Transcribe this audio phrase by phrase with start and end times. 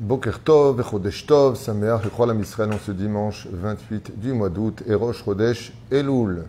[0.00, 4.82] Boker Tov, Chodesh Tov, Sameach, et Am Israël en ce dimanche 28 du mois d'août,
[4.88, 6.42] et Rosh Chodesh Elul.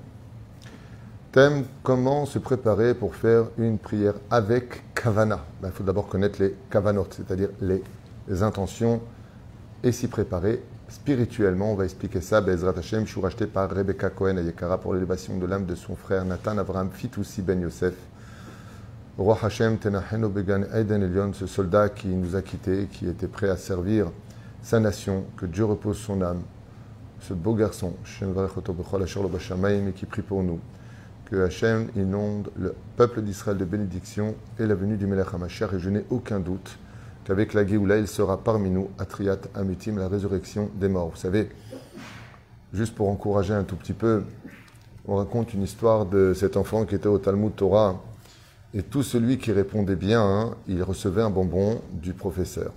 [1.31, 5.45] Thème comment se préparer pour faire une prière avec Kavana?
[5.61, 7.83] Ben, il faut d'abord connaître les Kavanot, c'est-à-dire les,
[8.41, 8.99] intentions,
[9.83, 11.73] et s'y préparer spirituellement.
[11.73, 15.37] On va expliquer ça, Bezrat Hashem, je racheté par Rebecca Cohen à Yekara pour l'élévation
[15.37, 17.93] de l'âme de son frère Nathan Abraham Fitoussi Ben Yosef.
[19.17, 23.55] Roi Hashem Began Eden Elion, ce soldat qui nous a quittés, qui était prêt à
[23.55, 24.07] servir
[24.61, 26.41] sa nation, que Dieu repose son âme,
[27.21, 27.93] ce beau garçon,
[29.95, 30.59] qui prie pour nous,
[31.31, 35.79] que Hachem inonde le peuple d'Israël de bénédiction et la venue du Melech HaMashiach, et
[35.79, 36.77] je n'ai aucun doute
[37.23, 41.11] qu'avec la Géoula, il sera parmi nous, Atriat Amitim, la résurrection des morts.
[41.11, 41.47] Vous savez,
[42.73, 44.23] juste pour encourager un tout petit peu,
[45.07, 48.01] on raconte une histoire de cet enfant qui était au Talmud Torah,
[48.75, 52.73] et tout celui qui répondait bien, hein, il recevait un bonbon du professeur.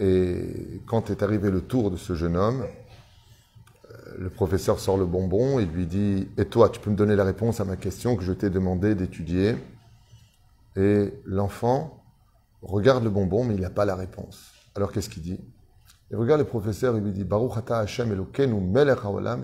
[0.00, 5.06] Et quand est arrivé le tour de ce jeune homme, euh, le professeur sort le
[5.06, 8.16] bonbon et lui dit Et toi, tu peux me donner la réponse à ma question
[8.16, 9.54] que je t'ai demandé d'étudier
[10.74, 12.02] Et l'enfant
[12.60, 14.50] regarde le bonbon, mais il n'a pas la réponse.
[14.74, 15.38] Alors qu'est-ce qu'il dit?
[16.10, 19.42] Il regarde le professeur et lui dit Baruch ata Hashem Elokeinu melech haolam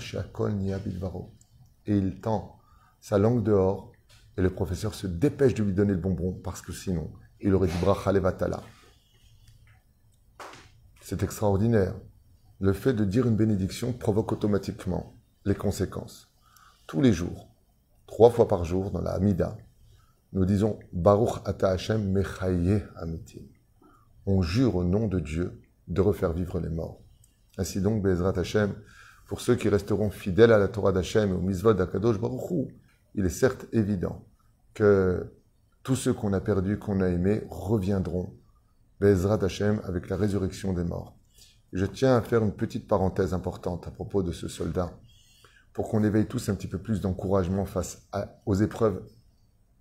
[1.86, 2.58] Et il tend
[3.00, 3.88] sa langue dehors
[4.39, 7.67] et le professeur se dépêche de lui donner le bonbon parce que sinon, il aurait
[7.67, 8.62] dit Brachalevatala.
[11.00, 11.95] C'est extraordinaire.
[12.61, 15.12] Le fait de dire une bénédiction provoque automatiquement
[15.45, 16.33] les conséquences.
[16.86, 17.48] Tous les jours,
[18.06, 19.58] trois fois par jour dans la Hamida,
[20.33, 23.42] nous disons Baruch Ata Hashem Mechaye Amitim.
[24.25, 27.00] On jure au nom de Dieu de refaire vivre les morts.
[27.56, 28.73] Ainsi donc, Bezrat Hashem,
[29.27, 32.70] pour ceux qui resteront fidèles à la Torah d'Hashem et au Mizvot d'Akadosh Baruch
[33.14, 34.28] il est certes évident
[34.79, 35.34] que
[35.83, 38.39] tous ceux qu'on a perdus, qu'on a aimés, reviendront,
[39.01, 41.19] Bezrat Hashem, avec la résurrection des morts.
[41.73, 44.97] je tiens à faire une petite parenthèse importante à propos de ce soldat,
[45.73, 48.08] pour qu'on éveille tous un petit peu plus d'encouragement face
[48.47, 49.05] aux épreuves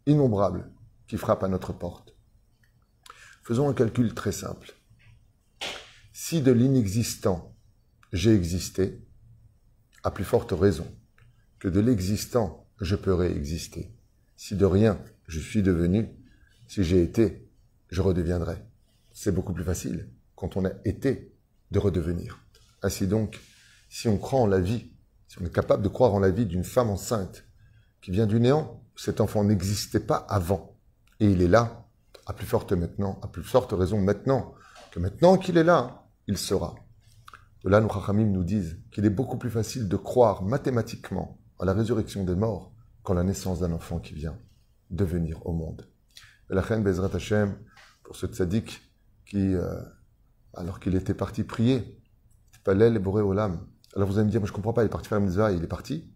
[0.07, 0.67] innombrables
[1.07, 2.15] qui frappent à notre porte.
[3.43, 4.73] Faisons un calcul très simple.
[6.11, 7.55] Si de l'inexistant
[8.13, 9.05] j'ai existé,
[10.03, 10.87] à plus forte raison
[11.59, 13.96] que de l'existant je peux réexister.
[14.37, 16.09] Si de rien je suis devenu,
[16.67, 17.49] si j'ai été,
[17.89, 18.63] je redeviendrai.
[19.11, 21.33] C'est beaucoup plus facile quand on a été
[21.71, 22.39] de redevenir.
[22.83, 23.39] Ainsi donc,
[23.89, 24.91] si on croit en la vie,
[25.27, 27.45] si on est capable de croire en la vie d'une femme enceinte
[28.01, 30.77] qui vient du néant, cet enfant n'existait pas avant
[31.19, 31.87] et il est là,
[32.25, 34.53] à plus forte maintenant, à plus forte raison maintenant
[34.91, 36.75] que maintenant qu'il est là, il sera.
[37.63, 41.65] De là, nos Chachamim nous disent qu'il est beaucoup plus facile de croire mathématiquement à
[41.65, 42.71] la résurrection des morts
[43.07, 44.37] quand la naissance d'un enfant qui vient
[44.89, 45.87] de venir au monde.
[46.49, 47.55] La reine Bezrat Hashem,
[48.03, 48.81] pour ce tzaddik
[49.25, 49.81] qui, euh,
[50.53, 52.01] alors qu'il était parti prier,
[52.65, 53.65] Palel et Boré Olam.
[53.95, 55.53] Alors vous allez me dire, moi je comprends pas, il est parti faire la mitzvah,
[55.53, 56.11] il est parti.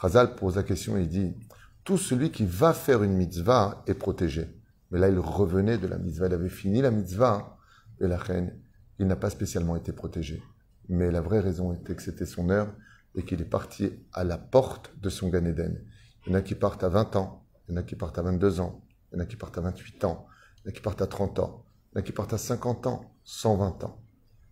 [0.00, 1.34] Chazal pose la question et il dit,
[1.82, 4.46] tout celui qui va faire une mitzvah est protégé.
[4.92, 7.58] Mais là, il revenait de la mitzvah, il avait fini la mitzvah,
[8.00, 8.56] et la reine,
[9.00, 10.40] il n'a pas spécialement été protégé.
[10.88, 12.72] Mais la vraie raison était que c'était son heure
[13.16, 15.84] et qu'il est parti à la porte de son Gan Eden.
[16.26, 18.18] Il y en a qui partent à 20 ans, il y en a qui partent
[18.18, 20.26] à 22 ans, il y en a qui partent à 28 ans,
[20.58, 22.32] il y en a qui partent à 30 ans, il y en a qui partent
[22.32, 24.02] à 50 ans, 120 ans.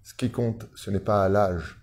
[0.03, 1.81] Ce qui compte, ce n'est pas à l'âge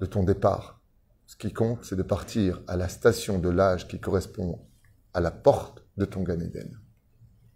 [0.00, 0.82] de ton départ.
[1.26, 4.66] Ce qui compte, c'est de partir à la station de l'âge qui correspond
[5.14, 6.80] à la porte de ton Gan Eden.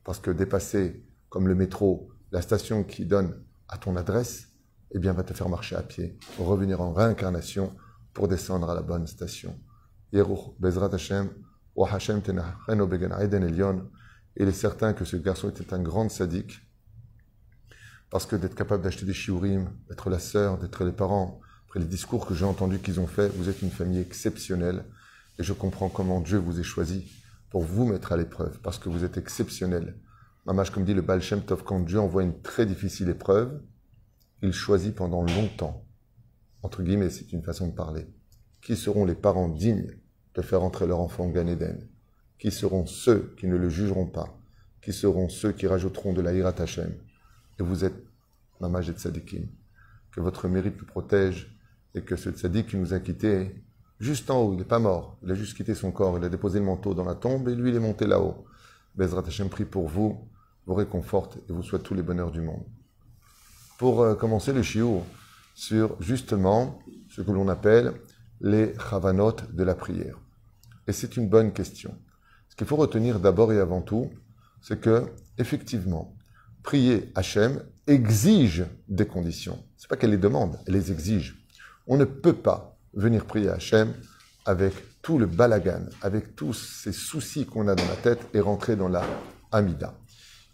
[0.05, 4.49] Parce que dépasser, comme le métro, la station qui donne à ton adresse,
[4.93, 7.75] eh bien, va te faire marcher à pied, revenir en réincarnation
[8.13, 9.59] pour descendre à la bonne station.
[10.13, 10.21] Il
[14.49, 16.61] est certain que ce garçon était un grand sadique,
[18.11, 21.87] parce que d'être capable d'acheter des shiurim, d'être la sœur, d'être les parents, après les
[21.87, 24.85] discours que j'ai entendus qu'ils ont faits, vous êtes une famille exceptionnelle,
[25.39, 27.11] et je comprends comment Dieu vous ait choisi
[27.51, 29.99] pour vous mettre à l'épreuve, parce que vous êtes exceptionnel.
[30.47, 33.61] Mamash, comme dit le Baal Shem Tov, quand Dieu envoie une très difficile épreuve,
[34.43, 35.85] il choisit pendant longtemps.
[36.63, 38.07] Entre guillemets, c'est une façon de parler.
[38.65, 39.95] Qui seront les parents dignes
[40.35, 41.87] de faire entrer leur enfant Gan Eden
[42.39, 44.39] Qui seront ceux qui ne le jugeront pas
[44.81, 46.95] Qui seront ceux qui rajouteront de la Hirat Hashem
[47.61, 48.03] Et vous êtes
[48.61, 49.47] Mamaj et Tzadikim.
[50.13, 51.55] Que votre mérite nous protège
[51.95, 53.55] et que ce Tzadik qui nous a quittés,
[54.01, 56.29] juste en haut, il n'est pas mort, il a juste quitté son corps, il a
[56.29, 58.47] déposé le manteau dans la tombe et lui il est monté là-haut.
[58.95, 60.29] Bezrat Hashem prie pour vous,
[60.67, 62.65] vous réconforte et vous souhaite tous les bonheurs du monde.
[63.79, 65.03] Pour euh, commencer le shiur
[65.55, 66.79] sur justement
[67.11, 67.93] ce que l'on appelle
[68.45, 70.19] les chavanot de la prière.
[70.87, 71.97] Et c'est une bonne question.
[72.51, 74.11] Ce qu'il faut retenir d'abord et avant tout,
[74.61, 75.07] c'est que,
[75.39, 76.15] effectivement,
[76.63, 79.59] prier Hachem exige des conditions.
[79.79, 81.43] C'est pas qu'elle les demande, elle les exige.
[81.87, 83.95] On ne peut pas venir prier Hachem
[84.45, 88.77] avec tout le balagan, avec tous ces soucis qu'on a dans la tête et rentrer
[88.77, 89.05] dans la
[89.53, 89.95] Amida.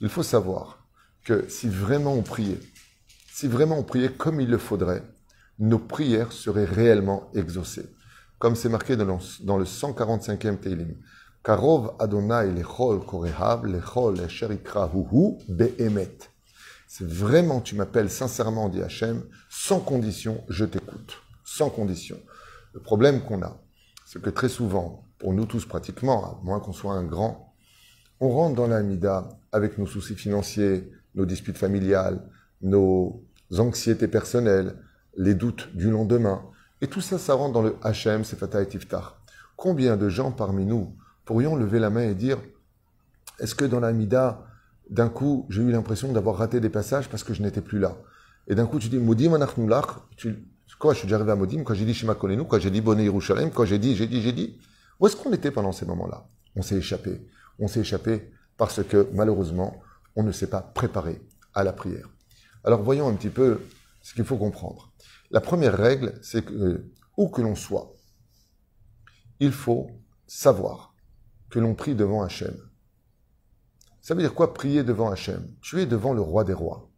[0.01, 0.87] Il faut savoir
[1.25, 2.61] que si vraiment on priait,
[3.33, 5.03] si vraiment on priait comme il le faudrait,
[5.61, 7.95] nos prières seraient réellement exaucées.
[8.39, 10.97] Comme c'est marqué dans le 145e Teilim.
[11.45, 16.19] Karov Adonai lechol korehav lechol huhu be'emet.
[16.89, 21.19] C'est vraiment, tu m'appelles sincèrement, dit Hachem, sans condition, je t'écoute.
[21.45, 22.19] Sans condition.
[22.73, 23.63] Le problème qu'on a,
[24.07, 27.55] c'est que très souvent, pour nous tous pratiquement, à moins qu'on soit un grand,
[28.19, 32.23] on rentre dans l'Amida avec nos soucis financiers, nos disputes familiales,
[32.61, 33.25] nos
[33.57, 34.77] anxiétés personnelles,
[35.17, 36.43] les doutes du lendemain.
[36.81, 39.21] Et tout ça, ça rentre dans le HM, c'est Fatah et Tiftar.
[39.57, 42.39] Combien de gens parmi nous pourrions lever la main et dire
[43.39, 44.47] Est-ce que dans l'Amida,
[44.89, 47.97] d'un coup, j'ai eu l'impression d'avoir raté des passages parce que je n'étais plus là?
[48.49, 49.39] Et d'un coup, tu dis Modim
[50.17, 50.47] tu
[50.79, 52.81] Quoi, je suis déjà arrivé à Modim, quand j'ai dit Shema Konenu, quand j'ai dit
[52.81, 54.59] Bonne Yerushalem, quand j'ai dit, j'ai dit, j'ai dit.
[54.99, 56.25] Où est-ce qu'on était pendant ces moments-là?
[56.57, 57.21] On s'est échappé.
[57.59, 59.83] On s'est échappé parce que, malheureusement,
[60.17, 61.21] on ne s'est pas préparé
[61.53, 62.09] à la prière.
[62.65, 63.61] Alors, voyons un petit peu
[64.03, 64.93] ce qu'il faut comprendre.
[65.31, 67.95] La première règle, c'est que, où que l'on soit,
[69.39, 69.91] il faut
[70.27, 70.95] savoir
[71.51, 72.57] que l'on prie devant Hachem.
[74.01, 75.55] Ça veut dire quoi prier devant Hachem?
[75.61, 76.91] Tu es devant le roi des rois.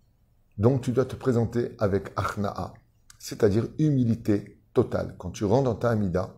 [0.59, 2.75] Donc tu dois te présenter avec Achna'a
[3.23, 5.15] c'est-à-dire humilité totale.
[5.17, 6.35] Quand tu rentres dans ta Amida,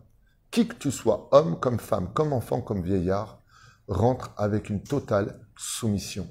[0.51, 3.41] qui que tu sois, homme comme femme, comme enfant, comme vieillard,
[3.87, 6.27] rentre avec une totale soumission.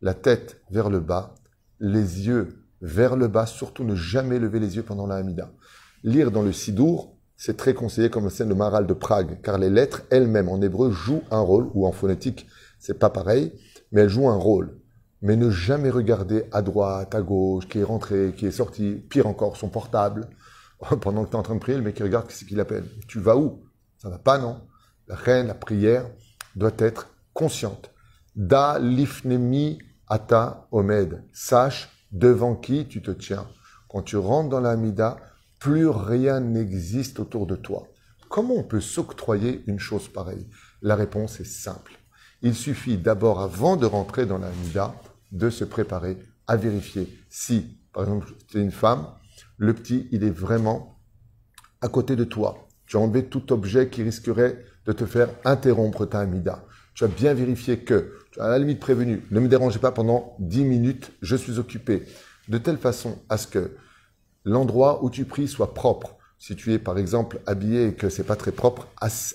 [0.00, 1.36] La tête vers le bas,
[1.78, 5.50] les yeux vers le bas, surtout ne jamais lever les yeux pendant la Hamida.
[6.04, 9.56] Lire dans le Sidour, c'est très conseillé comme le scène de Maral de Prague, car
[9.56, 12.46] les lettres elles-mêmes en hébreu jouent un rôle, ou en phonétique,
[12.78, 13.52] c'est pas pareil,
[13.90, 14.76] mais elles jouent un rôle
[15.22, 19.26] mais ne jamais regarder à droite, à gauche, qui est rentré, qui est sorti, pire
[19.26, 20.28] encore, son portable.
[21.00, 22.84] Pendant que tu es en train de prier, le mec qui regarde, qu'est-ce qu'il appelle?
[23.06, 23.62] Tu vas où?
[23.98, 24.60] Ça va pas, non
[25.06, 26.10] La reine, la prière
[26.56, 27.90] doit être consciente.
[28.34, 29.78] Da lifnemi
[30.08, 31.22] ata omed.
[31.32, 33.46] Sache devant qui tu te tiens.
[33.88, 35.18] Quand tu rentres dans la Mida,
[35.58, 37.88] plus rien n'existe autour de toi.
[38.28, 40.46] Comment on peut s'octroyer une chose pareille?
[40.80, 41.92] La réponse est simple.
[42.42, 44.94] Il suffit d'abord, avant de rentrer dans la Mida,
[45.30, 49.06] de se préparer à vérifier si, par exemple, tu es une femme,
[49.56, 50.98] le petit, il est vraiment
[51.80, 52.68] à côté de toi.
[52.86, 56.64] Tu as enlevé tout objet qui risquerait de te faire interrompre ta amida.
[56.94, 60.64] Tu as bien vérifié que, à la limite prévenu, ne me dérangez pas pendant 10
[60.64, 62.04] minutes, je suis occupé.
[62.48, 63.76] De telle façon à ce que
[64.44, 66.16] l'endroit où tu pries soit propre.
[66.38, 68.88] Si tu es par exemple habillé et que c'est pas très propre,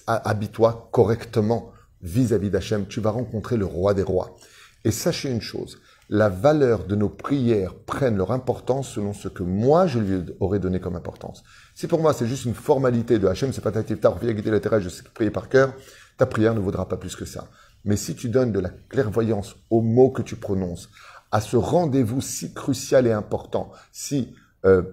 [0.08, 1.72] habille-toi correctement
[2.02, 2.86] vis-à-vis d'Hachem.
[2.88, 4.36] Tu vas rencontrer le roi des rois.
[4.84, 9.44] Et sachez une chose, la valeur de nos prières prenne leur importance selon ce que
[9.44, 11.44] moi je lui aurais donné comme importance.
[11.76, 14.80] Si pour moi c'est juste une formalité de Hachem, c'est pas ta guider la terre,
[14.80, 15.74] je sais prier par cœur,
[16.18, 17.50] ta prière ne vaudra pas plus que ça.
[17.86, 20.90] Mais si tu donnes de la clairvoyance aux mots que tu prononces,
[21.32, 24.36] à ce rendez-vous si crucial et important, si
[24.66, 24.84] euh,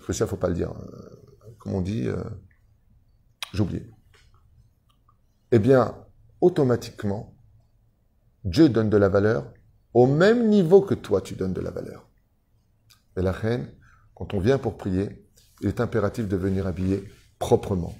[0.00, 2.22] crucial, faut pas le dire, euh, comme on dit, euh.
[5.50, 5.94] Eh bien,
[6.40, 7.36] automatiquement,
[8.44, 9.52] Dieu donne de la valeur
[9.94, 12.08] au même niveau que toi, tu donnes de la valeur.
[13.16, 13.70] Et la reine,
[14.14, 15.28] quand on vient pour prier,
[15.60, 17.04] il est impératif de venir habiller
[17.38, 17.94] proprement.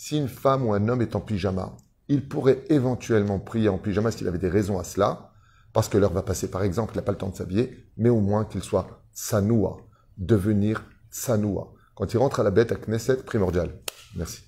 [0.00, 1.76] Si une femme ou un homme est en pyjama,
[2.06, 5.32] il pourrait éventuellement prier en pyjama s'il avait des raisons à cela,
[5.72, 8.08] parce que l'heure va passer par exemple, il n'a pas le temps de s'habiller, mais
[8.08, 9.78] au moins qu'il soit sanoua,
[10.16, 11.74] devenir sanoua.
[11.96, 13.74] Quand il rentre à la bête à Knesset, primordial.
[14.14, 14.44] Merci.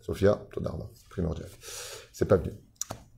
[0.00, 1.50] Sophia, Todarma, primordial.
[2.10, 2.52] C'est pas bien.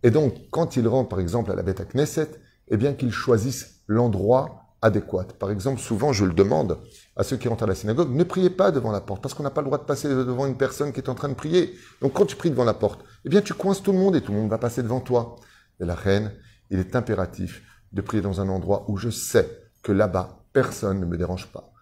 [0.02, 2.28] Et donc, quand il rentre par exemple à la bête à Knesset,
[2.66, 5.28] eh bien qu'ils choisissent l'endroit adéquat.
[5.38, 6.78] Par exemple, souvent je le demande
[7.16, 9.42] à ceux qui rentrent à la synagogue, ne priez pas devant la porte, parce qu'on
[9.42, 11.74] n'a pas le droit de passer devant une personne qui est en train de prier.
[12.00, 14.20] Donc quand tu pries devant la porte, eh bien tu coinces tout le monde et
[14.20, 15.36] tout le monde va passer devant toi.
[15.80, 16.32] Et la reine,
[16.70, 19.48] il est impératif de prier dans un endroit où je sais
[19.82, 21.72] que là-bas, personne ne me dérange pas.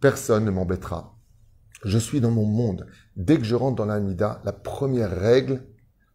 [0.00, 1.16] Personne ne m'embêtera.
[1.84, 2.86] Je suis dans mon monde.
[3.16, 5.62] Dès que je rentre dans l'Amida, la première règle,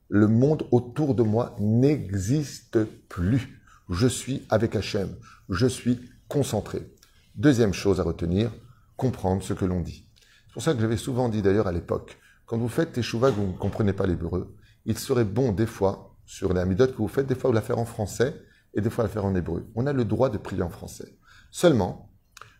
[0.08, 3.62] le monde autour de moi n'existe plus.
[3.90, 5.16] Je suis avec Hachem.
[5.50, 6.92] Je suis concentré.
[7.36, 8.52] Deuxième chose à retenir,
[8.96, 10.10] comprendre ce que l'on dit.
[10.48, 13.36] C'est pour ça que j'avais souvent dit d'ailleurs à l'époque, quand vous faites teshuva que
[13.36, 14.56] vous ne comprenez pas l'hébreu,
[14.86, 17.80] il serait bon des fois, sur les amidotes que vous faites, des fois la faire
[17.80, 18.36] en français
[18.74, 19.68] et des fois la faire en hébreu.
[19.76, 21.18] On a le droit de prier en français.
[21.52, 22.12] Seulement,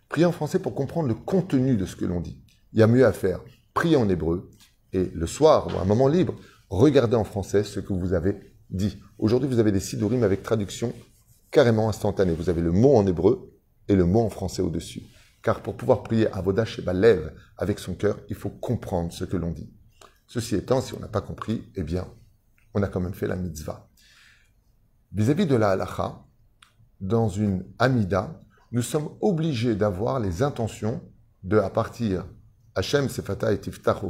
[0.10, 2.42] prier en français pour comprendre le contenu de ce que l'on dit.
[2.74, 3.42] Il y a mieux à faire.
[3.74, 4.50] Prier en hébreu
[4.94, 6.36] et le soir, ou un moment libre,
[6.70, 8.98] regardez en français ce que vous avez dit.
[9.18, 10.94] Aujourd'hui, vous avez des sidorim avec traduction
[11.52, 12.34] carrément instantané.
[12.34, 13.55] Vous avez le mot en hébreu
[13.88, 15.04] et le mot en français au-dessus.
[15.42, 19.38] Car pour pouvoir prier Avodah Sheba lève avec son cœur, il faut comprendre ce que
[19.38, 19.72] l'on dit.
[20.28, 22.08] Ceci étant, si on n'a pas compris, eh bien,
[22.74, 23.88] on a quand même fait la mitzvah.
[25.12, 26.26] Vis-à-vis de la halacha,
[27.00, 31.02] dans une amida, nous sommes obligés d'avoir les intentions
[31.44, 32.26] de, à partir
[32.74, 34.02] Hachem Sefata et Tiftach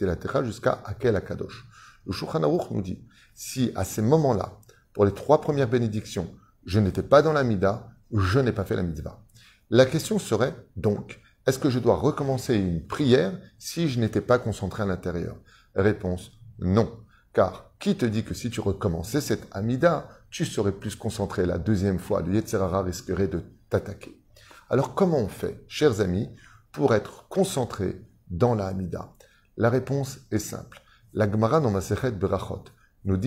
[0.00, 1.66] la jusqu'à Akel Akadosh.
[2.06, 4.58] Le Shulchan nous dit, si à ces moments-là,
[4.92, 8.82] pour les trois premières bénédictions, je n'étais pas dans l'amida, je n'ai pas fait la
[8.82, 9.22] mitzvah.
[9.70, 14.38] La question serait donc, est-ce que je dois recommencer une prière si je n'étais pas
[14.38, 15.36] concentré à l'intérieur?
[15.74, 17.00] Réponse, non.
[17.32, 21.58] Car qui te dit que si tu recommençais cette amida, tu serais plus concentré la
[21.58, 22.22] deuxième fois?
[22.22, 24.20] Le Yetzerara risquerait de t'attaquer.
[24.68, 26.28] Alors comment on fait, chers amis,
[26.72, 29.14] pour être concentré dans la amida?
[29.56, 30.82] La réponse est simple.
[31.14, 32.64] La Gemara dans Masechet Berachot
[33.04, 33.18] nous,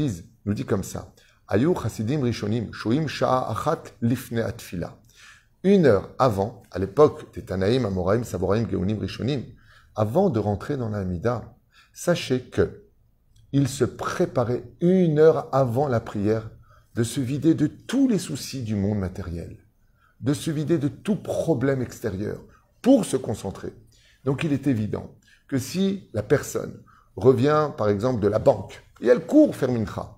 [0.46, 1.14] nous dit comme ça.
[1.54, 4.96] Ayu chasidim rishonim shoim sha'a achat lifne atfila.
[5.66, 9.44] Une heure avant, à l'époque des Tanaïm, Amoraim, Saboraim, Geunim, Rishonim,
[9.94, 11.54] avant de rentrer dans la Amida,
[11.92, 12.86] sachez que
[13.52, 16.50] il se préparait une heure avant la prière
[16.96, 19.58] de se vider de tous les soucis du monde matériel,
[20.22, 22.40] de se vider de tout problème extérieur
[22.82, 23.74] pour se concentrer.
[24.24, 25.14] Donc il est évident
[25.50, 26.82] que si la personne
[27.18, 30.18] revient par exemple de la banque et elle court faire mincha,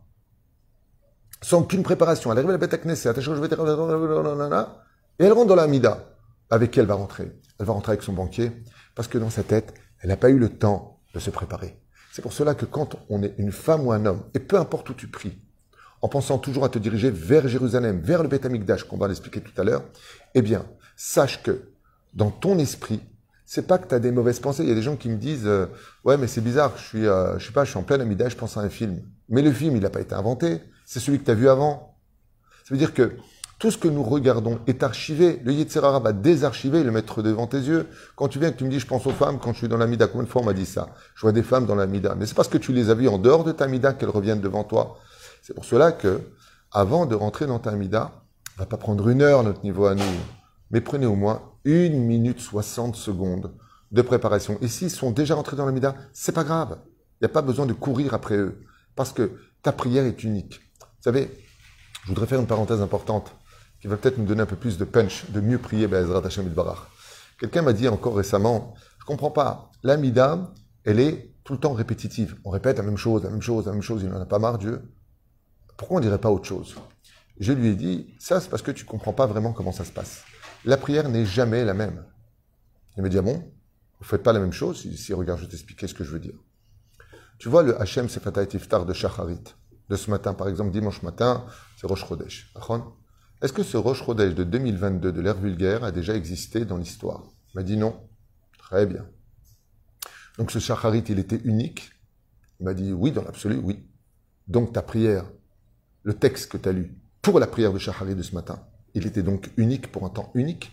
[1.44, 2.74] sans qu'une préparation, elle arrive à la bête
[5.20, 6.10] et elle rentre dans la mida.
[6.50, 7.32] Avec qui elle va rentrer?
[7.60, 8.52] Elle va rentrer avec son banquier,
[8.96, 11.80] parce que dans sa tête, elle n'a pas eu le temps de se préparer.
[12.12, 14.90] C'est pour cela que quand on est une femme ou un homme, et peu importe
[14.90, 15.38] où tu pries,
[16.02, 19.42] en pensant toujours à te diriger vers Jérusalem, vers le Beth Amikdash, qu'on va l'expliquer
[19.42, 19.84] tout à l'heure,
[20.36, 21.72] eh bien, sache que
[22.14, 23.02] dans ton esprit,
[23.46, 24.64] c'est pas que tu as des mauvaises pensées.
[24.64, 25.68] Il y a des gens qui me disent euh,
[26.04, 28.30] Ouais, mais c'est bizarre, je suis, euh, je sais pas, je suis en pleine Amida,
[28.30, 29.02] je pense à un film.
[29.30, 30.62] Mais le film, il n'a pas été inventé.
[30.86, 31.98] C'est celui que tu as vu avant.
[32.66, 33.18] Ça veut dire que
[33.60, 35.42] tout ce que nous regardons est archivé.
[35.46, 37.88] Le Yetzirara va désarchiver et le mettre devant tes yeux.
[38.16, 39.68] Quand tu viens et que tu me dis, je pense aux femmes quand je suis
[39.70, 40.90] dans la Mida, combien de fois on m'a dit ça?
[41.16, 42.16] Je vois des femmes dans la Mida.
[42.16, 44.42] Mais c'est parce que tu les as vues en dehors de ta Mida qu'elles reviennent
[44.42, 44.98] devant toi.
[45.42, 46.22] C'est pour cela que,
[46.72, 48.12] avant de rentrer dans ta Mida,
[48.58, 50.04] va pas prendre une heure notre niveau à nous,
[50.72, 53.54] mais prenez au moins une minute 60 secondes
[53.92, 54.58] de préparation.
[54.62, 56.80] Et s'ils sont déjà rentrés dans la Mida, c'est pas grave.
[57.22, 58.60] Il n'y a pas besoin de courir après eux.
[58.96, 60.60] Parce que ta prière est unique.
[61.04, 61.30] Vous savez,
[62.04, 63.36] je voudrais faire une parenthèse importante
[63.82, 66.48] qui va peut-être nous donner un peu plus de punch, de mieux prier Be'ezrat Hashem
[66.48, 66.88] Barach.
[67.38, 70.54] Quelqu'un m'a dit encore récemment, je comprends pas, l'amida,
[70.86, 72.38] elle est tout le temps répétitive.
[72.46, 74.40] On répète la même chose, la même chose, la même chose, il n'en a pas
[74.40, 74.82] marre, Dieu.
[75.76, 76.78] Pourquoi on ne dirait pas autre chose?
[77.38, 79.84] Je lui ai dit, ça c'est parce que tu ne comprends pas vraiment comment ça
[79.84, 80.24] se passe.
[80.64, 82.06] La prière n'est jamais la même.
[82.96, 84.90] Il m'a dit, ah bon, vous ne faites pas la même chose?
[84.96, 86.40] Si, regarde, je vais t'expliquer ce que je veux dire.
[87.40, 89.44] Tu vois le Hachem Sefata Tiftar de Shacharit,
[89.90, 91.46] de ce matin, par exemple, dimanche matin,
[91.78, 92.54] c'est Rosh Chodesh.
[93.42, 97.24] Est-ce que ce Roche Rodèche de 2022 de l'ère vulgaire a déjà existé dans l'histoire?
[97.54, 98.10] Il m'a dit non.
[98.58, 99.06] Très bien.
[100.38, 101.92] Donc ce Shacharit, il était unique
[102.60, 103.88] Il m'a dit oui, dans l'absolu, oui.
[104.48, 105.25] Donc ta prière,
[106.04, 109.08] le texte que tu as lu pour la prière de Shacharit de ce matin, il
[109.08, 110.72] était donc unique pour un temps unique?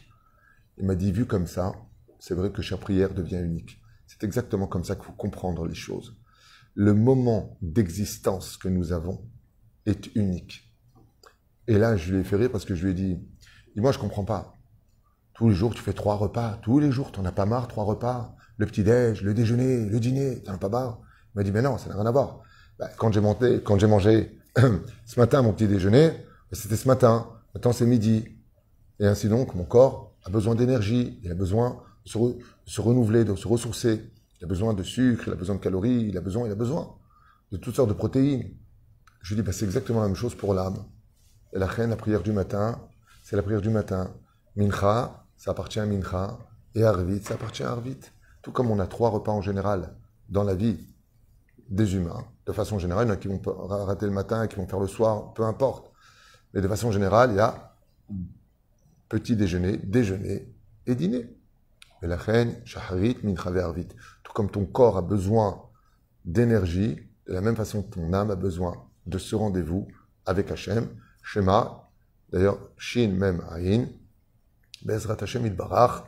[0.78, 1.74] Il m'a dit, vu comme ça,
[2.18, 3.80] c'est vrai que chaque prière devient unique.
[4.06, 6.16] C'est exactement comme ça qu'il faut comprendre les choses.
[6.74, 9.24] Le moment d'existence que nous avons
[9.86, 10.72] est unique.
[11.66, 13.18] Et là, je lui ai fait rire parce que je lui ai dit,
[13.74, 14.56] dis-moi, je comprends pas.
[15.34, 16.58] Tous les jours, tu fais trois repas.
[16.62, 18.34] Tous les jours, tu n'en as pas marre, trois repas.
[18.56, 21.00] Le petit-déj, le déjeuner, le dîner, tu n'en as pas marre.
[21.34, 22.40] Il m'a dit, mais non, ça n'a rien à voir.
[22.78, 24.38] Bah, quand j'ai mangé,
[25.06, 26.16] ce matin mon petit déjeuner, bah,
[26.52, 27.28] c'était ce matin.
[27.54, 28.24] Maintenant, c'est midi.
[28.98, 31.20] Et ainsi donc, mon corps a besoin d'énergie.
[31.22, 32.10] Il a besoin de
[32.66, 34.10] se, renouveler, de se ressourcer.
[34.40, 36.54] Il a besoin de sucre, il a besoin de calories, il a besoin, il a
[36.54, 36.96] besoin
[37.52, 38.56] de toutes sortes de protéines.
[39.20, 40.84] Je lui dis, bah, c'est exactement la même chose pour l'âme.
[41.52, 42.80] Et la reine, la prière du matin,
[43.22, 44.14] c'est la prière du matin.
[44.56, 46.38] Mincha, ça appartient à Mincha.
[46.74, 47.98] Et Arvit, ça appartient à Arvit.
[48.42, 49.94] Tout comme on a trois repas en général
[50.28, 50.78] dans la vie
[51.68, 52.24] des humains.
[52.46, 54.80] De façon générale, il y en a qui vont rater le matin, qui vont faire
[54.80, 55.92] le soir, peu importe.
[56.54, 57.76] Mais de façon générale, il y a
[59.08, 60.52] petit déjeuner, déjeuner
[60.86, 61.36] et dîner.
[62.02, 63.88] Et la reine, Shaharit, Mincha Arvit.
[64.34, 65.62] Comme ton corps a besoin
[66.24, 66.96] d'énergie,
[67.26, 69.88] de la même façon que ton âme a besoin de ce rendez-vous
[70.26, 70.88] avec Hachem.
[71.22, 71.90] Shema,
[72.30, 73.86] d'ailleurs, Shin même Ayin,
[74.84, 76.04] Bezrat Hashem Barach,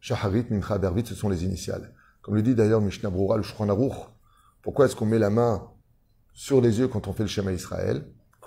[0.00, 1.94] Shaharit Mincha Bervit, ce sont les initiales.
[2.22, 3.66] Comme le dit d'ailleurs Mishnah Brura, le Shulchan
[4.62, 5.70] pourquoi est-ce qu'on met la main
[6.34, 8.06] sur les yeux quand on fait le Shema Israël?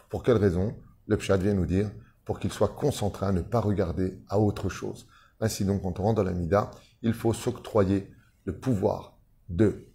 [0.10, 0.76] Pour quelle raison?
[1.08, 1.90] Le Pshat vient nous dire
[2.24, 5.08] pour qu'il soit concentré à ne pas regarder à autre chose.
[5.42, 8.12] Ainsi donc, quand on rentre dans la Mida, il faut s'octroyer
[8.46, 9.18] le pouvoir
[9.50, 9.88] de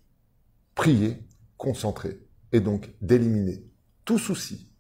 [0.75, 1.19] prier,
[1.57, 2.21] concentrer,
[2.53, 3.69] et donc d'éliminer
[4.09, 4.71] tout souci,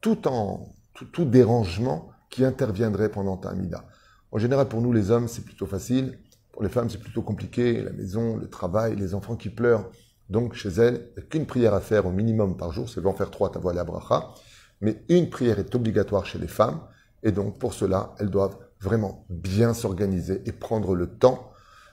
[0.00, 0.72] tout, en,
[1.12, 3.84] tout, dérangement qui interviendrait pendant ta Amida.
[4.32, 6.18] En général, pour nous, les hommes, c'est plutôt facile.
[6.52, 7.82] Pour les femmes, c'est plutôt compliqué.
[7.82, 9.90] La maison, le travail, les enfants qui pleurent.
[10.30, 12.88] Donc, chez elles, il n'y a qu'une prière à faire au minimum par jour.
[12.88, 14.32] C'est en faire trois, ta la bracha.
[14.80, 16.80] Mais une prière est obligatoire chez les femmes.
[17.22, 21.50] Et donc, pour cela, elles doivent vraiment bien s'organiser et prendre le temps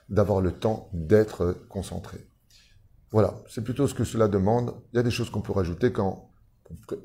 [0.09, 2.27] d'avoir le temps d'être concentrées.
[3.11, 4.73] Voilà, c'est plutôt ce que cela demande.
[4.91, 6.31] Il y a des choses qu'on peut rajouter quand,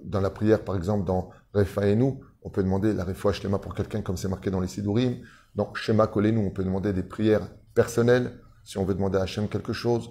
[0.04, 3.74] dans la prière, par exemple, dans Refa et nous, on peut demander la Refa pour
[3.74, 5.18] quelqu'un comme c'est marqué dans les Sidurim.
[5.54, 9.48] Dans Shema nous, on peut demander des prières personnelles si on veut demander à Hachem
[9.48, 10.10] quelque chose.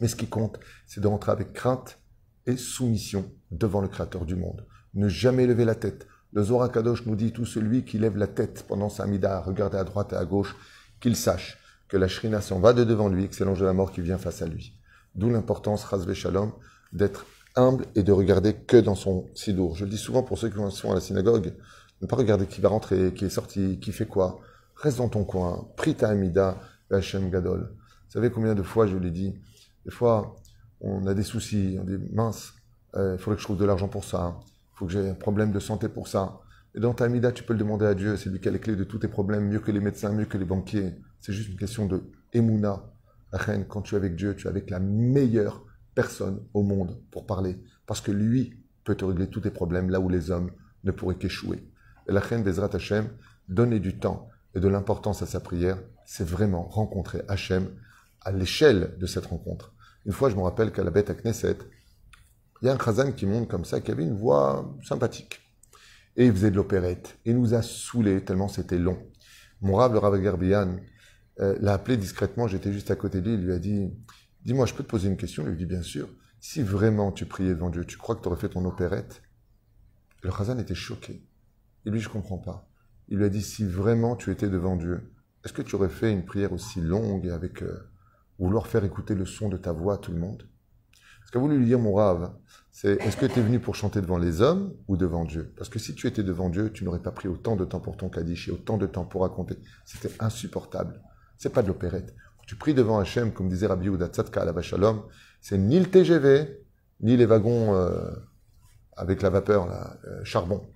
[0.00, 1.98] Mais ce qui compte, c'est de rentrer avec crainte
[2.46, 4.66] et soumission devant le Créateur du monde.
[4.94, 6.06] Ne jamais lever la tête.
[6.32, 9.40] Le Zohar Kadosh nous dit tout celui qui lève la tête pendant sa mida à
[9.40, 10.56] regarder à droite et à gauche,
[11.00, 11.59] qu'il sache
[11.90, 14.00] que la Shrina s'en va de devant lui, que c'est l'ange de la mort qui
[14.00, 14.72] vient face à lui.
[15.16, 16.52] D'où l'importance, Razve Shalom,
[16.92, 19.74] d'être humble et de regarder que dans son sidour.
[19.74, 21.52] Je le dis souvent pour ceux qui sont à la synagogue,
[22.00, 24.40] ne pas regarder qui va rentrer, qui est sorti, qui fait quoi.
[24.76, 26.58] Reste dans ton coin, prie ta Amida,
[26.90, 27.60] Hachem Gadol.
[27.60, 29.34] Vous savez combien de fois je l'ai dit
[29.84, 30.36] Des fois,
[30.80, 32.54] on a des soucis, on dit mince,
[32.94, 35.14] euh, il faudrait que je trouve de l'argent pour ça, il faut que j'ai un
[35.14, 36.40] problème de santé pour ça.
[36.74, 38.60] Et dans ta Amida, tu peux le demander à Dieu, c'est lui qui a les
[38.60, 40.94] clés de tous tes problèmes, mieux que les médecins, mieux que les banquiers.
[41.20, 42.82] C'est juste une question de Emouna.
[43.32, 47.26] Reine, quand tu es avec Dieu, tu es avec la meilleure personne au monde pour
[47.26, 47.62] parler.
[47.86, 50.50] Parce que lui peut te régler tous tes problèmes là où les hommes
[50.84, 51.62] ne pourraient qu'échouer.
[52.08, 53.08] Et la reine Bezrat Hashem,
[53.48, 57.68] donner du temps et de l'importance à sa prière, c'est vraiment rencontrer Hachem
[58.22, 59.72] à l'échelle de cette rencontre.
[60.06, 61.58] Une fois, je me rappelle qu'à la bête à Knesset,
[62.62, 65.40] il y a un chazan qui monte comme ça, qui avait une voix sympathique.
[66.16, 67.18] Et il faisait de l'opérette.
[67.24, 68.98] Il nous a saoulés tellement c'était long.
[69.60, 69.98] Mon rave, le
[71.40, 73.90] l'a appelé discrètement, j'étais juste à côté de lui, il lui a dit,
[74.44, 75.42] dis-moi, je peux te poser une question?
[75.44, 76.08] Il lui dit, bien sûr.
[76.38, 79.22] Si vraiment tu priais devant Dieu, tu crois que tu aurais fait ton opérette?
[80.22, 81.26] Le Khazan était choqué.
[81.86, 82.68] Et lui, je comprends pas.
[83.08, 85.12] Il lui a dit, si vraiment tu étais devant Dieu,
[85.44, 87.90] est-ce que tu aurais fait une prière aussi longue et avec euh,
[88.38, 90.46] vouloir faire écouter le son de ta voix à tout le monde?
[91.26, 92.34] Ce qu'a voulu lui dire mon rave,
[92.70, 95.52] c'est est-ce que tu es venu pour chanter devant les hommes ou devant Dieu?
[95.56, 97.96] Parce que si tu étais devant Dieu, tu n'aurais pas pris autant de temps pour
[97.96, 99.56] ton kaddish et autant de temps pour raconter.
[99.84, 101.00] C'était insupportable.
[101.40, 102.14] C'est pas de l'opérette.
[102.46, 105.04] Tu pries devant Hachem, comme disait Rabbi Yehuda Tzadka à la Vachalom,
[105.40, 106.66] c'est ni le TGV,
[107.00, 108.10] ni les wagons euh,
[108.94, 110.70] avec la vapeur, la euh, charbon.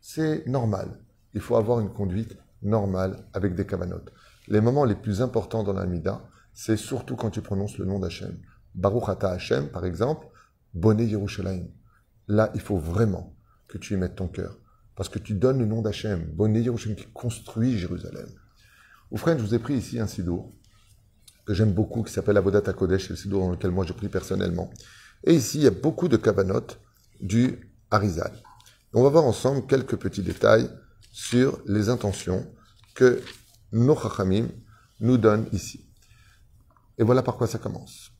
[0.00, 0.98] C'est normal.
[1.32, 4.12] Il faut avoir une conduite normale avec des kavanotes.
[4.48, 8.00] Les moments les plus importants dans la Mida, c'est surtout quand tu prononces le nom
[8.00, 8.36] d'Hachem.
[8.74, 10.26] Baruch Ata Hachem, par exemple,
[10.74, 11.68] Bonnet Yerushalayim.
[12.26, 13.36] Là, il faut vraiment
[13.68, 14.58] que tu y mettes ton cœur.
[14.96, 18.26] Parce que tu donnes le nom d'Hachem, Bonnet Yerushalayim, qui construit Jérusalem.
[19.10, 20.52] Oufren, je vous ai pris ici un sidour
[21.44, 24.70] que j'aime beaucoup, qui s'appelle Avodat Kodesh, le sidour dans lequel moi je prie personnellement.
[25.24, 26.66] Et ici, il y a beaucoup de kavanot
[27.20, 28.32] du Harizal.
[28.92, 30.70] On va voir ensemble quelques petits détails
[31.10, 32.46] sur les intentions
[32.94, 33.20] que
[33.72, 34.48] nos Chachamim
[35.00, 35.88] nous donnent ici.
[36.98, 38.12] Et voilà par quoi ça commence.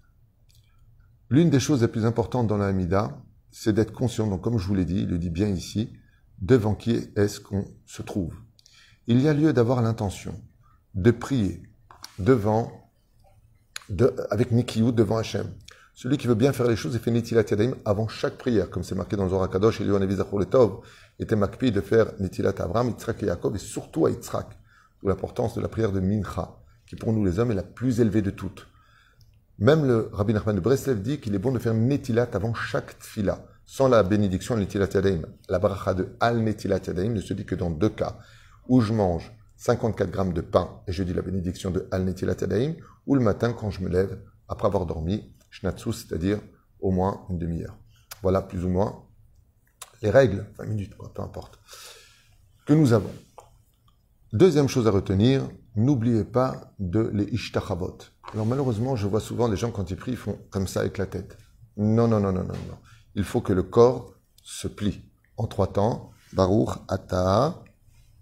[1.28, 3.16] L'une des choses les plus importantes dans la Hamida,
[3.52, 5.92] c'est d'être conscient, donc comme je vous l'ai dit, il le dit bien ici,
[6.40, 8.34] devant qui est-ce qu'on se trouve.
[9.06, 10.40] Il y a lieu d'avoir l'intention
[10.94, 11.62] de prier
[12.18, 12.70] devant,
[13.88, 15.46] de, avec Nikiou devant Hachem.
[15.94, 18.82] Celui qui veut bien faire les choses, il fait Nitilat Yadayim avant chaque prière, comme
[18.82, 20.80] c'est marqué dans le Zohar Kadosh, et Léon Letov
[21.18, 24.46] était makpi de faire Nitilat Avram, Yitzhak et Yaakov, et surtout à Yitzhak,
[25.02, 28.00] d'où l'importance de la prière de Mincha, qui pour nous les hommes est la plus
[28.00, 28.66] élevée de toutes.
[29.58, 32.98] Même le Rabbi Nachman de Breslev dit qu'il est bon de faire Netilat avant chaque
[32.98, 35.26] tfila, sans la bénédiction Netilat Yadayim.
[35.50, 38.16] La bracha de Al Netilat Yadayim ne se dit que dans deux cas,
[38.68, 42.76] où je mange 54 grammes de pain et je dis la bénédiction de Al Yadayim,
[43.06, 44.18] ou le matin quand je me lève,
[44.48, 46.40] après avoir dormi, Shnatsu, c'est-à-dire
[46.80, 47.76] au moins une demi-heure.
[48.22, 49.04] Voilà plus ou moins
[50.00, 51.58] les règles, 20 minutes, peu importe,
[52.64, 53.12] que nous avons.
[54.32, 55.46] Deuxième chose à retenir,
[55.76, 57.98] n'oubliez pas de les ishtachavot.
[58.32, 60.96] Alors malheureusement, je vois souvent les gens quand ils prient, ils font comme ça avec
[60.96, 61.36] la tête.
[61.76, 62.78] Non, non, non, non, non, non.
[63.14, 65.02] Il faut que le corps se plie.
[65.36, 67.62] En trois temps, Baruch, Ata,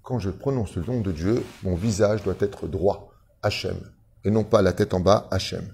[0.09, 3.77] quand je prononce le nom de Dieu, mon visage doit être droit, Hachem,
[4.25, 5.71] et non pas la tête en bas, Hachem.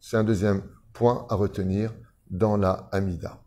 [0.00, 0.62] C'est un deuxième
[0.94, 1.92] point à retenir
[2.30, 3.42] dans la Amida.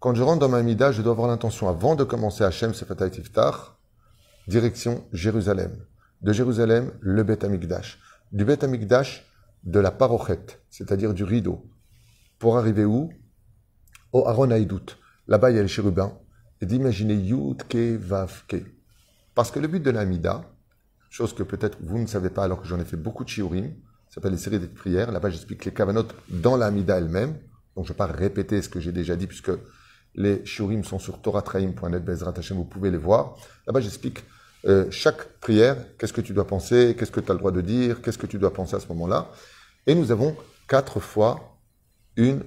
[0.00, 3.10] Quand je rentre dans ma Amida, je dois avoir l'intention, avant de commencer Hachem Sefatay
[3.10, 3.78] Tiftar,
[4.48, 5.78] direction Jérusalem.
[6.20, 8.00] De Jérusalem, le Bet Amikdash.
[8.32, 9.24] Du Bet Amikdash,
[9.64, 11.64] de la parochette, c'est-à-dire du rideau.
[12.38, 13.10] Pour arriver où?
[14.12, 14.98] Au Aaron Haïdout.
[15.26, 16.18] Là-bas, il y a les chérubins.
[16.60, 18.81] Et d'imaginer Yud Ke Vav Ke.
[19.34, 20.42] Parce que le but de l'Amida,
[21.10, 23.74] chose que peut-être vous ne savez pas alors que j'en ai fait beaucoup de shiurim,
[24.08, 25.10] ça s'appelle les séries de prières.
[25.10, 27.38] Là-bas, j'explique les kavanot dans l'Amida elle-même.
[27.76, 29.52] Donc, je ne vais pas répéter ce que j'ai déjà dit puisque
[30.14, 32.02] les shiurim sont sur toratraim.net,
[32.50, 33.36] vous pouvez les voir.
[33.66, 34.22] Là-bas, j'explique
[34.66, 37.60] euh, chaque prière, qu'est-ce que tu dois penser, qu'est-ce que tu as le droit de
[37.60, 39.30] dire, qu'est-ce que tu dois penser à ce moment-là.
[39.86, 40.36] Et nous avons
[40.68, 41.58] quatre fois
[42.16, 42.42] une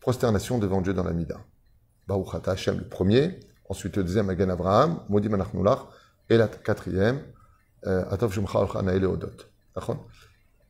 [0.00, 1.40] prosternation devant Dieu dans la Mida.
[2.06, 5.88] Baruch Hashem, le premier, ensuite le deuxième, Agan Abraham, Modi Manachnulach,
[6.30, 7.22] et la quatrième,
[7.86, 8.66] euh, Atov Shumcha.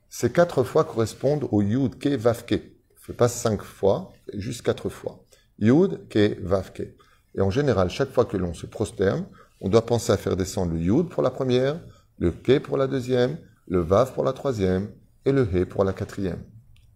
[0.08, 2.60] Ces quatre fois correspondent au Yud Ke Vav Ke.
[2.96, 5.22] Fais pas cinq fois, juste quatre fois.
[5.58, 6.94] Yud Ke Vav Ke.
[7.34, 9.26] Et en général, chaque fois que l'on se prosterne,
[9.60, 11.80] on doit penser à faire descendre le Yud pour la première,
[12.18, 14.90] le Ke pour la deuxième, le Vav pour la troisième
[15.26, 16.42] et le He pour la quatrième.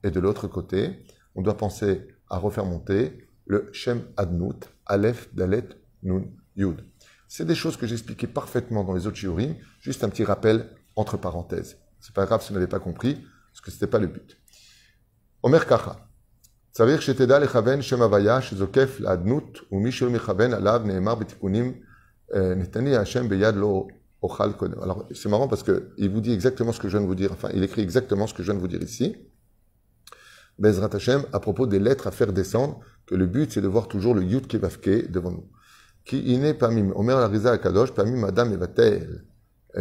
[0.03, 5.69] Et de l'autre côté, on doit penser à refaire monter le Shem Adnut, Aleph, Dalet,
[6.03, 6.25] Nun,
[6.57, 6.83] Yud.
[7.34, 11.18] C'est des choses que j'expliquais parfaitement dans les autres shiurim, juste un petit rappel entre
[11.18, 11.78] parenthèses.
[12.00, 13.14] C'est pas grave si vous n'avez pas compris,
[13.52, 14.38] parce que c'était pas le but.
[15.44, 15.96] Omer Kacha.
[16.72, 21.74] צריך שתדע לכוון שם הוויה שזוקף לאדנות ומי שלא מכוון עליו נאמר בתיקונים
[22.36, 23.88] נתני השם ביד לא
[24.24, 24.80] אוכל קודם.
[24.84, 27.32] Alors c'est marrant parce qu'il vous dit exactement ce que je viens de vous dire,
[27.32, 29.16] enfin il écrit exactement ce que je viens de vous dire ici.
[30.60, 33.88] Bezrat Hashem à propos des lettres à faire descendre, que le but c'est de voir
[33.88, 35.48] toujours le Yud Kevavke devant nous.
[36.05, 36.93] Ki ine pamim.
[36.95, 39.25] Omer la Riza Akadosh, pamim madame evatel.
[39.77, 39.81] E,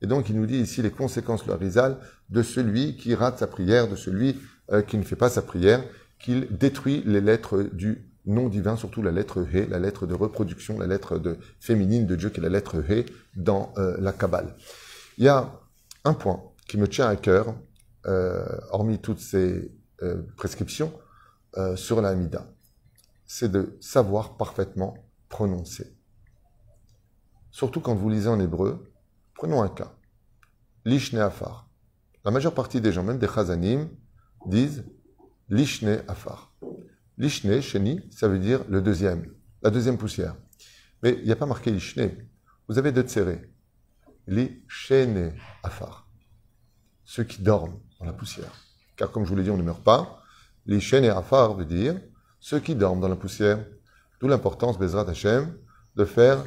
[0.00, 1.98] Et donc, il nous dit ici les conséquences, le Rizal,
[2.30, 4.40] de celui qui rate sa prière, de celui
[4.72, 5.84] euh, qui ne fait pas sa prière,
[6.18, 10.78] qu'il détruit les lettres du nom divin, surtout la lettre He, la lettre de reproduction,
[10.78, 13.04] la lettre de féminine de Dieu, qui est la lettre He
[13.36, 14.54] dans euh, la Kabbale.
[15.18, 15.60] Il y a
[16.04, 17.54] un point qui me tient à cœur,
[18.06, 19.70] euh, hormis toutes ces
[20.02, 20.92] euh, prescription
[21.56, 22.52] euh, sur la Hamida.
[23.24, 24.96] C'est de savoir parfaitement
[25.28, 25.96] prononcer.
[27.52, 28.92] Surtout quand vous lisez en hébreu,
[29.34, 29.94] prenons un cas.
[30.84, 31.68] Lishne Afar.
[32.24, 33.90] La majeure partie des gens, même des Chazanim,
[34.46, 34.84] disent
[35.48, 36.52] Lishne Afar.
[37.16, 40.34] Lishne, Sheni, ça veut dire le deuxième, la deuxième poussière.
[41.02, 42.10] Mais il n'y a pas marqué Lishne.
[42.66, 43.52] Vous avez deux tsérés.
[44.26, 46.08] Lishne Afar.
[47.04, 49.82] Ceux qui dorment dans la poussière car comme je vous l'ai dit, on ne meurt
[49.82, 50.22] pas.
[50.66, 51.96] Les chaînes et afar veut dire
[52.40, 53.64] ceux qui dorment dans la poussière.
[54.20, 55.54] D'où l'importance, Bezrat Hashem,
[55.96, 56.44] de faire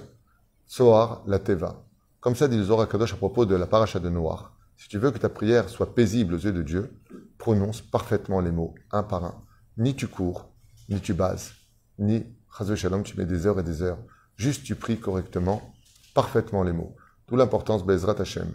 [0.67, 1.83] Tsoar la Teva.
[2.19, 4.53] Comme ça dit le Zohar Kadosh à propos de la paracha de Noir.
[4.77, 6.91] Si tu veux que ta prière soit paisible aux yeux de Dieu,
[7.37, 9.35] prononce parfaitement les mots, un par un.
[9.77, 10.49] Ni tu cours,
[10.89, 11.53] ni tu bases,
[11.99, 12.25] ni,
[12.57, 13.99] Chazou Shalom, tu mets des heures et des heures.
[14.37, 15.73] Juste tu pries correctement,
[16.13, 16.95] parfaitement les mots.
[17.27, 18.51] D'où l'importance, Bezrat Hashem,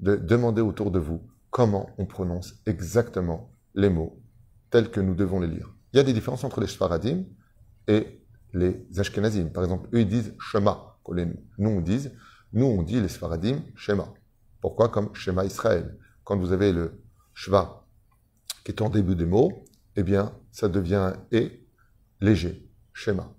[0.00, 4.20] de demander autour de vous comment on prononce exactement les mots
[4.70, 5.72] tels que nous devons les lire.
[5.92, 7.24] Il y a des différences entre les Sfaradim
[7.86, 9.50] et les Ashkenazim.
[9.50, 10.98] Par exemple, eux ils disent Shema.
[11.08, 12.08] Nous on dit,
[12.52, 14.08] nous on dit les Sfaradim Shema.
[14.60, 14.88] Pourquoi?
[14.88, 15.98] Comme Shema Israël.
[16.24, 17.02] Quand vous avez le
[17.34, 17.86] Shva
[18.64, 19.64] qui est en début des mots,
[19.96, 21.66] eh bien ça devient et
[22.20, 22.66] léger.
[22.94, 23.30] Shema.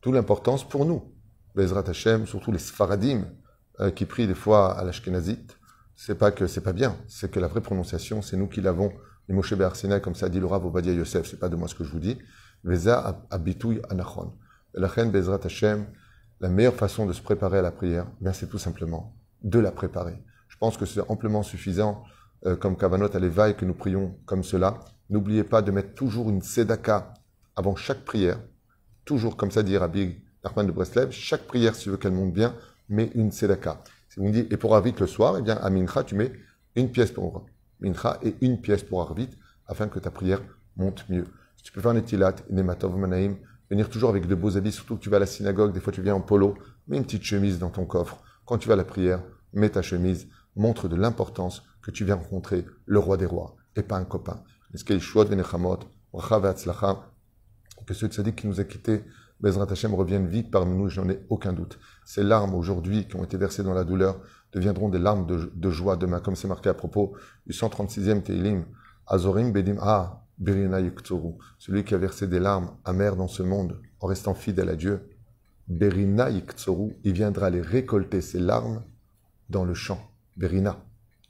[0.00, 1.14] Tout l'importance pour nous.
[1.54, 3.24] Bezrat Hashem, surtout les Sfaradim
[3.80, 5.58] euh, qui prient des fois à l'Ashkenazite
[5.96, 8.92] c'est pas que c'est pas bien, c'est que la vraie prononciation, c'est nous qui l'avons.
[9.28, 11.74] Les Moshe Arsena, comme ça dit le Rav Obadia Yosef, c'est pas de moi ce
[11.74, 12.18] que je vous dis.
[12.62, 14.34] Veza abitouy anachon.
[14.74, 15.40] La reine Bezrat
[16.40, 19.70] la meilleure façon de se préparer à la prière, bien c'est tout simplement de la
[19.70, 20.18] préparer.
[20.48, 22.04] Je pense que c'est amplement suffisant
[22.46, 24.80] euh, comme Kavanot à l'éveil que nous prions comme cela.
[25.10, 27.14] N'oubliez pas de mettre toujours une sedaka
[27.56, 28.40] avant chaque prière.
[29.04, 32.32] Toujours, comme ça dit Rabbi Nachman de Breslev, chaque prière, si tu veux qu'elle monte
[32.32, 32.54] bien,
[32.88, 33.82] met une sedaka.
[34.16, 36.32] Me dites, et pour Arvit le soir, eh bien, à Mincha, tu mets
[36.76, 37.46] une pièce pour
[37.80, 39.30] Mincha et une pièce pour Arvit,
[39.66, 40.40] afin que ta prière
[40.76, 41.24] monte mieux.
[41.56, 43.36] Si tu peux faire un etilat, une ematov manaim,
[43.70, 45.92] venir toujours avec de beaux habits, surtout que tu vas à la synagogue, des fois
[45.92, 46.54] tu viens en polo,
[46.86, 48.22] mets une petite chemise dans ton coffre.
[48.44, 49.22] Quand tu vas à la prière,
[49.52, 53.82] mets ta chemise, montre de l'importance que tu viens rencontrer le roi des rois, et
[53.82, 54.42] pas un copain.
[57.86, 59.04] Que ce tzaddik qui nous a quittés
[59.44, 61.78] Bezrat Hashem revienne vite parmi nous, j'en ai aucun doute.
[62.06, 64.18] Ces larmes aujourd'hui qui ont été versées dans la douleur
[64.54, 67.14] deviendront des larmes de, joie demain, comme c'est marqué à propos
[67.46, 68.64] du 136e Teilim.
[69.06, 74.06] Azorim Bedim Ah, Yuktsuru, celui qui a versé des larmes amères dans ce monde en
[74.06, 75.10] restant fidèle à Dieu.
[75.68, 78.82] Berina Yuktsuru, il viendra les récolter, ces larmes,
[79.50, 80.00] dans le champ.
[80.38, 80.82] Berina,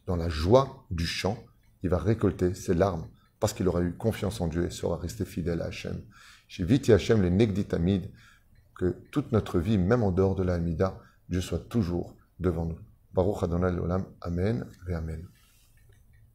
[0.07, 1.37] dans la joie du champ,
[1.83, 3.09] il va récolter ses larmes
[3.41, 6.01] parce qu'il aura eu confiance en Dieu et sera resté fidèle à Hachem.
[6.47, 8.11] Chez Viti Hachem, les Negditamides,
[8.75, 12.79] que toute notre vie, même en dehors de la Hamida, Dieu soit toujours devant nous.
[13.13, 15.27] Baruch Adonai Olam, Amen et Amen.